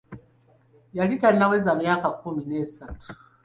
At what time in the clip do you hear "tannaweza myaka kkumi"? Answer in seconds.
1.21-2.43